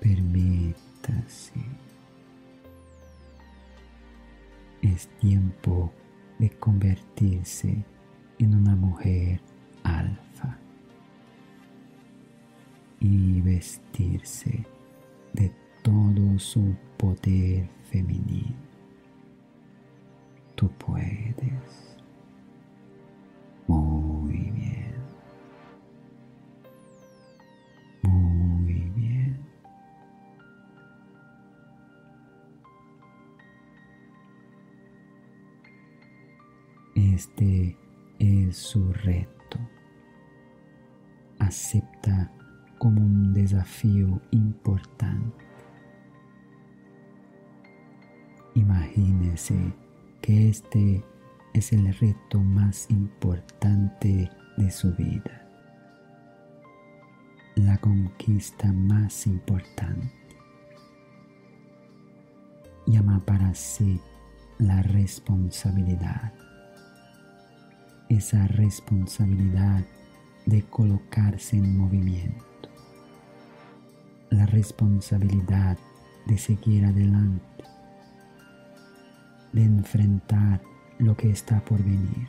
permítase. 0.00 1.60
Es 4.80 5.08
tiempo 5.18 5.92
de 6.38 6.50
convertirse 6.50 7.84
en 8.38 8.54
una 8.54 8.74
mujer 8.76 9.40
alfa 9.82 10.58
y 13.00 13.40
vestirse 13.40 14.64
de 15.32 15.52
todo 15.82 16.38
su 16.38 16.74
poder 16.96 17.68
femenino. 17.90 18.54
Tú 20.54 20.68
puedes. 20.78 21.96
Muy 23.66 24.50
bien. 24.50 24.94
Muy 28.02 28.72
bien. 28.94 29.38
Este 36.94 37.68
es 37.68 37.83
su 38.54 38.92
reto. 38.92 39.58
Acepta 41.38 42.30
como 42.78 43.02
un 43.02 43.34
desafío 43.34 44.20
importante. 44.30 45.44
Imagínese 48.54 49.74
que 50.22 50.48
este 50.48 51.04
es 51.52 51.72
el 51.72 51.92
reto 51.94 52.40
más 52.40 52.88
importante 52.90 54.30
de 54.56 54.70
su 54.70 54.92
vida, 54.94 55.48
la 57.56 57.76
conquista 57.78 58.72
más 58.72 59.26
importante. 59.26 60.12
Llama 62.86 63.20
para 63.24 63.54
sí 63.54 64.00
la 64.58 64.82
responsabilidad, 64.82 66.32
esa 68.08 68.46
responsabilidad 68.48 69.84
de 70.46 70.62
colocarse 70.62 71.56
en 71.56 71.76
movimiento. 71.76 72.44
La 74.30 74.46
responsabilidad 74.46 75.78
de 76.26 76.38
seguir 76.38 76.84
adelante, 76.84 77.64
de 79.52 79.62
enfrentar 79.62 80.60
lo 80.98 81.16
que 81.16 81.30
está 81.30 81.60
por 81.64 81.82
venir, 81.82 82.28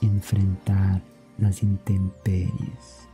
enfrentar 0.00 1.02
las 1.38 1.62
intemperies, 1.62 3.08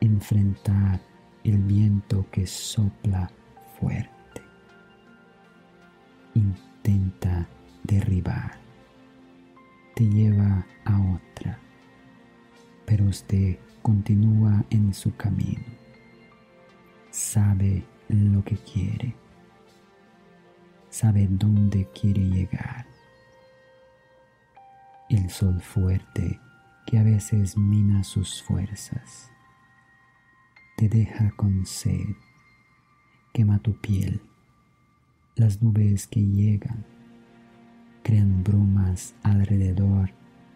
enfrentar 0.00 1.00
el 1.44 1.58
viento 1.58 2.26
que 2.30 2.46
sopla 2.46 3.30
fuerte, 3.78 4.42
intenta 6.34 7.48
derribar, 7.84 8.65
te 9.96 10.04
lleva 10.04 10.66
a 10.84 11.00
otra, 11.00 11.58
pero 12.84 13.06
usted 13.06 13.58
continúa 13.80 14.62
en 14.68 14.92
su 14.92 15.16
camino. 15.16 15.64
Sabe 17.10 17.82
lo 18.10 18.44
que 18.44 18.56
quiere. 18.58 19.14
Sabe 20.90 21.26
dónde 21.30 21.88
quiere 21.98 22.20
llegar. 22.28 22.86
El 25.08 25.30
sol 25.30 25.62
fuerte 25.62 26.40
que 26.86 26.98
a 26.98 27.02
veces 27.02 27.56
mina 27.56 28.04
sus 28.04 28.42
fuerzas. 28.42 29.32
Te 30.76 30.90
deja 30.90 31.30
con 31.36 31.64
sed. 31.64 32.16
Quema 33.32 33.60
tu 33.60 33.74
piel. 33.80 34.20
Las 35.36 35.62
nubes 35.62 36.06
que 36.06 36.20
llegan 36.20 36.84
crean 38.06 38.44
alrededor 39.22 40.10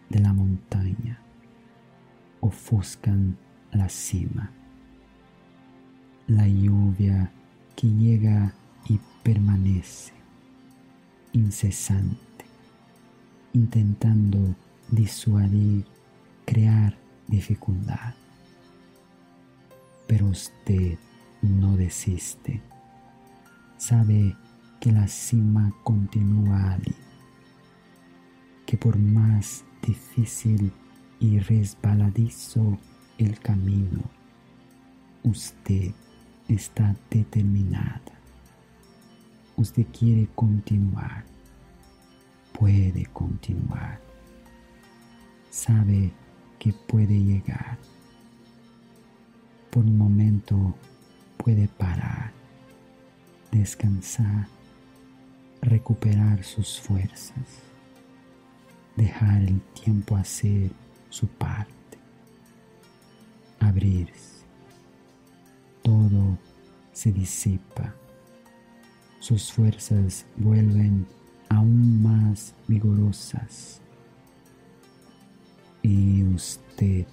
de 0.09 0.19
la 0.19 0.33
montaña 0.33 1.19
ofuscan 2.41 3.37
la 3.71 3.87
cima. 3.89 4.51
La 6.27 6.47
lluvia 6.47 7.31
que 7.75 7.87
llega 7.87 8.53
y 8.87 8.99
permanece, 9.23 10.13
incesante, 11.33 12.45
intentando 13.53 14.55
disuadir, 14.89 15.85
crear 16.45 16.97
dificultad. 17.27 18.13
Pero 20.07 20.27
usted 20.27 20.97
no 21.41 21.77
desiste. 21.77 22.61
Sabe 23.77 24.35
que 24.79 24.91
la 24.91 25.07
cima 25.07 25.73
continúa 25.83 26.73
allí, 26.73 26.95
que 28.71 28.77
por 28.77 28.97
más 28.97 29.65
difícil 29.85 30.71
y 31.19 31.39
resbaladizo 31.39 32.77
el 33.17 33.37
camino, 33.37 33.99
usted 35.23 35.91
está 36.47 36.95
determinada. 37.09 38.13
Usted 39.57 39.85
quiere 39.87 40.29
continuar, 40.35 41.25
puede 42.57 43.07
continuar, 43.07 43.99
sabe 45.49 46.13
que 46.57 46.71
puede 46.71 47.19
llegar. 47.19 47.77
Por 49.69 49.83
un 49.83 49.97
momento 49.97 50.73
puede 51.35 51.67
parar, 51.67 52.31
descansar, 53.51 54.47
recuperar 55.61 56.45
sus 56.45 56.79
fuerzas, 56.79 57.70
dejar 58.95 59.41
el 59.43 59.61
tiempo 59.73 60.15
hacer 60.15 60.71
su 61.09 61.27
parte, 61.27 61.97
abrirse. 63.59 64.45
Todo 65.81 66.37
se 66.91 67.11
disipa, 67.11 67.93
sus 69.19 69.51
fuerzas 69.51 70.25
vuelven 70.37 71.05
aún 71.49 72.01
más 72.01 72.53
vigorosas. 72.67 73.81
Y 75.83 76.23
usted 76.23 77.07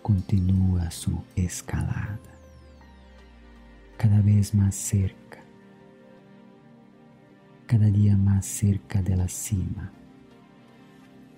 continúa 0.00 0.90
su 0.90 1.22
escalada 1.34 2.18
cada 3.98 4.22
vez 4.22 4.54
más 4.54 4.74
cerca, 4.74 5.42
cada 7.66 7.86
día 7.86 8.16
más 8.16 8.46
cerca 8.46 9.02
de 9.02 9.16
la 9.16 9.28
cima 9.28 9.92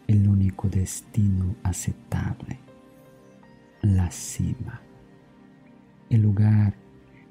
el 0.08 0.26
único 0.26 0.70
destino 0.70 1.54
aceptable, 1.62 2.58
la 3.82 4.10
cima, 4.10 4.80
el 6.08 6.22
lugar 6.22 6.74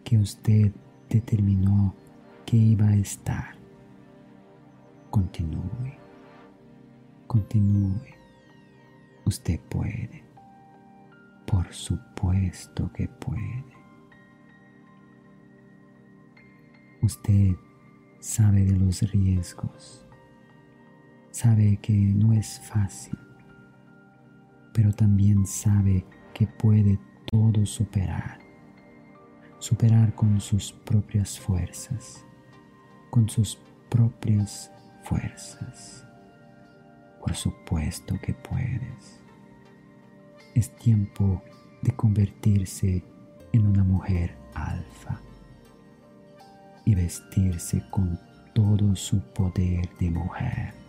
que 0.03 0.19
usted 0.19 0.71
determinó 1.09 1.95
que 2.45 2.55
iba 2.55 2.87
a 2.87 2.95
estar. 2.95 3.55
Continúe, 5.09 5.97
continúe, 7.25 7.99
usted 9.25 9.59
puede, 9.61 10.23
por 11.47 11.73
supuesto 11.73 12.91
que 12.93 13.07
puede. 13.07 13.65
Usted 17.01 17.55
sabe 18.19 18.65
de 18.65 18.77
los 18.77 19.01
riesgos 19.11 20.06
sabe 21.37 21.77
que 21.77 21.93
no 21.93 22.33
es 22.33 22.59
fácil, 22.61 23.15
pero 24.73 24.91
también 24.91 25.45
sabe 25.45 26.03
que 26.33 26.47
puede 26.47 26.97
todo 27.31 27.63
superar, 27.63 28.39
superar 29.59 30.15
con 30.15 30.41
sus 30.41 30.71
propias 30.71 31.39
fuerzas, 31.39 32.25
con 33.11 33.29
sus 33.29 33.59
propias 33.87 34.71
fuerzas. 35.03 36.03
Por 37.19 37.35
supuesto 37.35 38.15
que 38.19 38.33
puedes. 38.33 39.21
Es 40.55 40.75
tiempo 40.77 41.43
de 41.83 41.95
convertirse 41.95 43.03
en 43.53 43.67
una 43.67 43.83
mujer 43.83 44.35
alfa 44.55 45.21
y 46.83 46.95
vestirse 46.95 47.83
con 47.91 48.19
todo 48.55 48.95
su 48.95 49.21
poder 49.33 49.87
de 49.99 50.09
mujer 50.09 50.86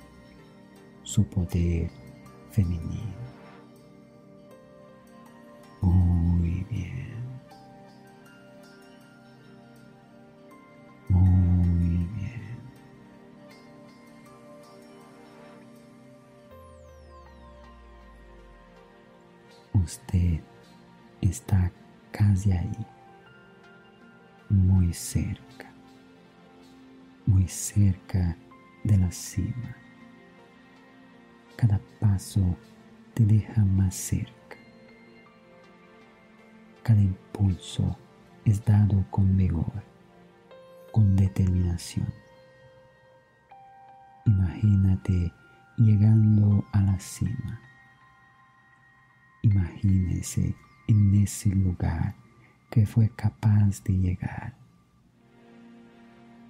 su 1.08 1.24
poder 1.24 1.90
femenino. 2.50 3.14
Muy 5.80 6.66
bien. 6.68 7.16
Muy 11.08 12.06
bien. 12.14 12.58
Usted 19.72 20.40
está 21.22 21.72
casi 22.12 22.52
ahí, 22.52 22.86
muy 24.50 24.92
cerca, 24.92 25.72
muy 27.24 27.48
cerca 27.48 28.36
de 28.84 28.98
la 28.98 29.10
cima. 29.10 29.87
Cada 31.58 31.80
paso 31.98 32.56
te 33.14 33.26
deja 33.26 33.64
más 33.64 33.92
cerca. 33.92 34.56
Cada 36.84 37.00
impulso 37.00 37.98
es 38.44 38.64
dado 38.64 39.04
con 39.10 39.36
vigor, 39.36 39.82
con 40.92 41.16
determinación. 41.16 42.06
Imagínate 44.24 45.32
llegando 45.76 46.64
a 46.70 46.80
la 46.80 47.00
cima. 47.00 47.60
Imagínese 49.42 50.54
en 50.86 51.12
ese 51.16 51.48
lugar 51.48 52.14
que 52.70 52.86
fue 52.86 53.10
capaz 53.16 53.82
de 53.82 53.94
llegar. 53.94 54.54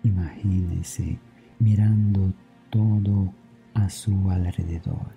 Imagínese 0.02 1.18
mirando 1.58 2.34
todo 2.68 3.32
a 3.78 3.88
su 3.88 4.28
alrededor, 4.30 5.12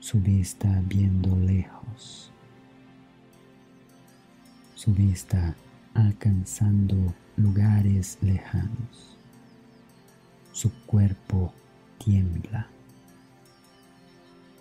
su 0.00 0.20
vista 0.20 0.82
viendo 0.86 1.36
lejos, 1.36 2.32
su 4.74 4.94
vista 4.94 5.54
alcanzando 5.92 6.96
lugares 7.36 8.16
lejanos, 8.22 9.18
su 10.52 10.72
cuerpo 10.86 11.52
tiembla 11.98 12.66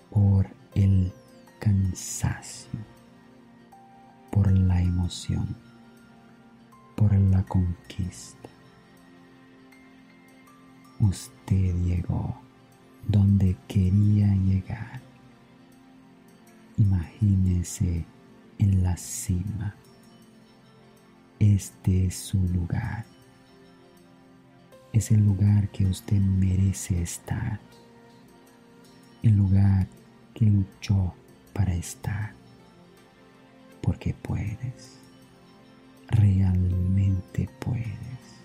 por 0.10 0.48
el 0.76 1.14
cansancio, 1.60 2.80
por 4.32 4.52
la 4.52 4.82
emoción, 4.82 5.56
por 6.98 7.14
la 7.14 7.42
conquista. 7.44 8.41
Usted 11.02 11.76
llegó 11.84 12.40
donde 13.08 13.58
quería 13.68 14.28
llegar. 14.36 15.02
Imagínese 16.78 18.06
en 18.60 18.84
la 18.84 18.96
cima. 18.98 19.76
Este 21.40 22.06
es 22.06 22.16
su 22.16 22.38
lugar. 22.50 23.04
Es 24.94 25.10
el 25.10 25.26
lugar 25.26 25.70
que 25.70 25.88
usted 25.88 26.22
merece 26.22 27.02
estar. 27.02 27.60
El 29.24 29.38
lugar 29.38 29.88
que 30.36 30.46
luchó 30.46 31.16
para 31.52 31.74
estar, 31.74 32.34
porque 33.82 34.14
puedes, 34.14 35.00
realmente 36.10 37.50
puedes. 37.60 38.41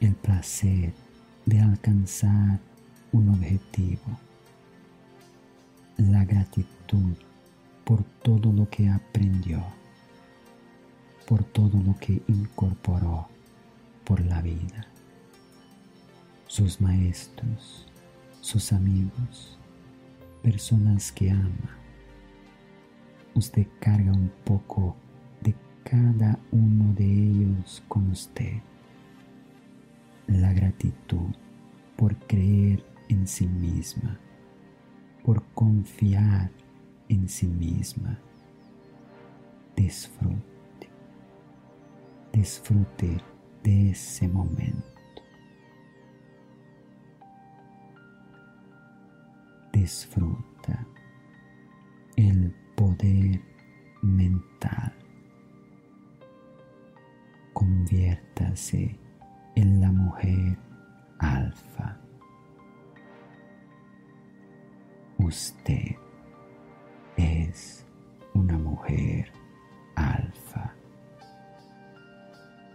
El 0.00 0.14
placer 0.14 0.94
de 1.44 1.60
alcanzar 1.60 2.58
un 3.12 3.28
objetivo, 3.28 4.18
la 5.98 6.24
gratitud 6.24 7.14
por 7.84 8.02
todo 8.22 8.50
lo 8.50 8.68
que 8.70 8.88
aprendió, 8.88 9.62
por 11.26 11.44
todo 11.44 11.82
lo 11.82 11.94
que 11.98 12.22
incorporó 12.28 13.28
por 14.04 14.24
la 14.24 14.40
vida, 14.40 14.86
sus 16.46 16.80
maestros, 16.80 17.86
sus 18.40 18.72
amigos, 18.72 19.58
personas 20.42 21.12
que 21.12 21.30
ama. 21.30 21.76
Usted 23.34 23.66
carga 23.78 24.12
un 24.12 24.32
poco 24.44 24.96
de 25.42 25.54
cada 25.84 26.38
uno 26.50 26.94
de 26.94 27.04
ellos 27.04 27.82
con 27.86 28.10
usted. 28.10 28.62
La 30.30 30.52
gratitud 30.52 31.34
por 31.96 32.16
creer 32.26 32.82
en 33.08 33.26
sí 33.26 33.46
misma, 33.46 34.18
por 35.24 35.42
confiar 35.52 36.50
en 37.08 37.28
sí 37.28 37.46
misma. 37.46 38.18
Disfrute, 39.76 40.88
disfrute 42.32 43.20
de 43.62 43.90
ese 43.90 44.26
momento. 44.28 44.90
disfruta 49.80 50.86
el 52.16 52.54
poder 52.76 53.40
mental. 54.02 54.92
Conviértase 57.52 58.98
en 59.60 59.78
la 59.78 59.92
mujer 59.92 60.56
alfa. 61.18 61.98
Usted 65.18 65.96
es 67.18 67.86
una 68.32 68.56
mujer 68.56 69.30
alfa. 69.96 70.74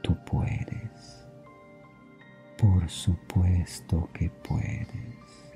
Tú 0.04 0.16
puedes. 0.26 1.28
Por 2.56 2.88
supuesto 2.88 4.08
que 4.14 4.30
puedes. 4.48 5.55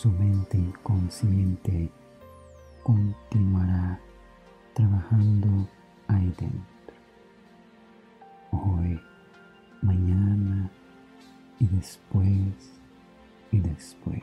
Su 0.00 0.10
mente 0.12 0.56
inconsciente 0.56 1.92
continuará 2.82 4.00
trabajando 4.72 5.68
ahí 6.08 6.34
dentro 6.38 6.94
hoy, 8.50 8.98
mañana 9.82 10.70
y 11.58 11.66
después 11.66 12.80
y 13.52 13.60
después. 13.60 14.22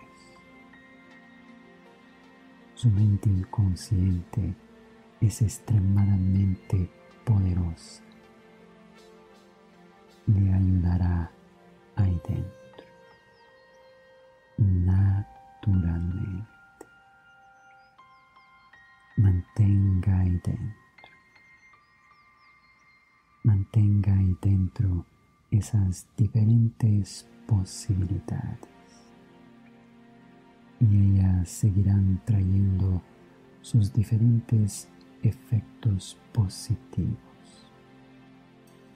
Su 2.73 2.89
mente 2.89 3.29
inconsciente 3.29 4.55
es 5.21 5.43
extremadamente 5.43 6.89
poderosa. 7.23 8.01
Le 10.25 10.53
ayudará 10.55 11.29
ahí 11.95 12.19
dentro, 12.27 12.87
naturalmente. 15.67 16.45
Mantenga 19.17 20.19
ahí 20.19 20.39
dentro 20.43 20.87
mantenga 23.47 24.13
ahí 24.13 24.35
dentro 24.41 25.05
esas 25.51 26.05
diferentes 26.17 27.25
posibilidades 27.47 28.59
y 30.81 30.85
ellas 30.85 31.47
seguirán 31.49 32.21
trayendo 32.25 33.01
sus 33.61 33.93
diferentes 33.93 34.89
efectos 35.23 36.17
positivos, 36.33 37.17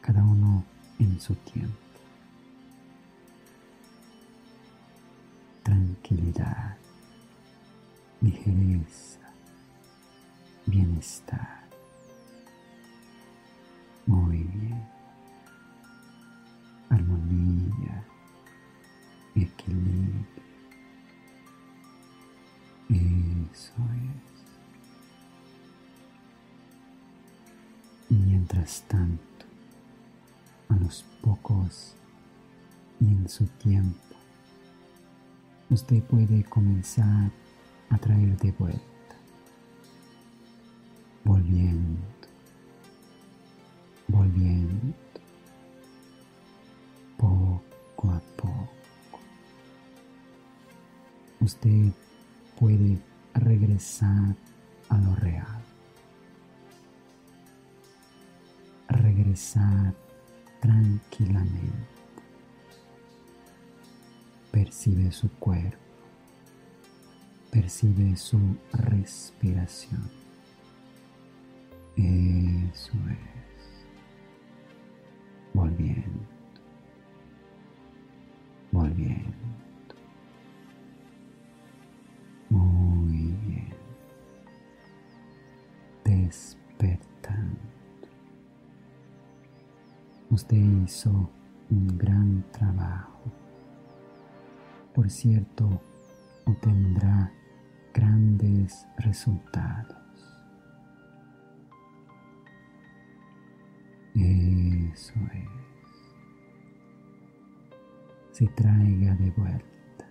cada 0.01 0.22
uno 0.22 0.65
en 0.99 1.17
su 1.19 1.34
tiempo. 1.36 1.90
Tranquilidad, 5.91 6.77
ligereza, 8.21 9.19
bienestar 10.65 11.61
muy 14.05 14.37
bien. 14.37 14.87
Armonía, 16.89 18.05
equilibrio. 19.35 20.25
Eso 22.89 23.73
es. 23.95 24.31
Mientras 28.09 28.81
tanto, 28.87 29.45
a 30.69 30.75
los 30.75 31.03
pocos 31.21 31.95
y 32.99 33.07
en 33.07 33.27
su 33.27 33.45
tiempo, 33.47 34.11
usted 35.72 36.03
puede 36.03 36.43
comenzar 36.43 37.32
a 37.89 37.97
traer 37.97 38.38
de 38.38 38.51
vuelta, 38.51 38.90
Percibe 65.01 65.11
su 65.11 65.29
cuerpo. 65.39 65.77
Percibe 67.49 68.15
su 68.15 68.39
respiración. 68.71 70.01
Eso 71.95 72.93
es. 73.09 73.85
Volviendo. 75.53 76.27
Volviendo. 78.71 79.33
Muy 82.49 83.31
bien. 83.47 83.73
Despertando. 86.05 87.59
Usted 90.29 90.57
hizo 90.57 91.29
un 91.71 91.97
gran 91.97 92.43
trabajo. 92.51 93.40
Por 94.93 95.09
cierto, 95.09 95.81
obtendrá 96.45 97.31
grandes 97.93 98.85
resultados. 98.97 99.95
Eso 104.13 105.13
es. 105.33 105.61
Se 108.31 108.47
traiga 108.47 109.15
de 109.15 109.31
vuelta, 109.31 110.09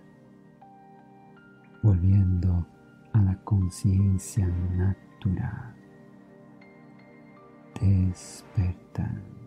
volviendo 1.83 2.65
a 3.13 3.21
la 3.21 3.35
conciencia 3.43 4.47
natural, 4.47 5.75
despertando. 7.79 9.40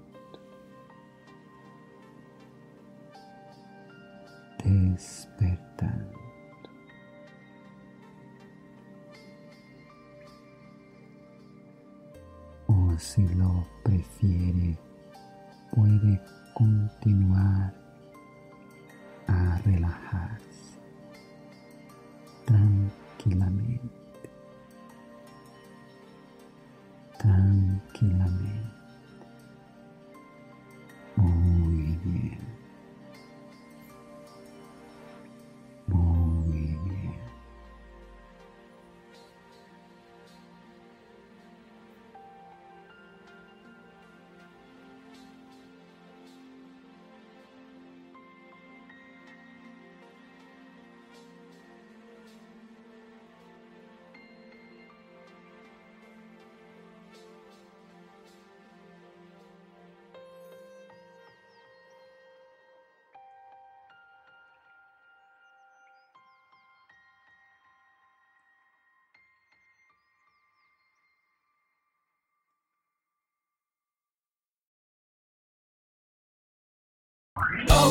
Despertando. 4.64 6.18
O 12.66 12.98
si 12.98 13.28
lo 13.34 13.66
prefiere, 13.82 14.78
puede 15.70 16.18
continuar 16.54 17.74
a 19.26 19.58
relajarse 19.64 20.78
tranquilamente, 22.46 23.90
tranquilamente. 27.18 28.73